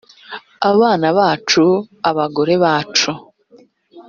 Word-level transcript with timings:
abana 0.71 1.07
bacu 1.17 1.65
abagore 2.09 2.53
bacu 2.63 3.11